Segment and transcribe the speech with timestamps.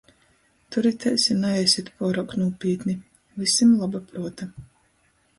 [0.75, 2.95] Turitēs i naesit puoruok nūpītni...
[3.43, 4.49] Vysim loba pruota!!!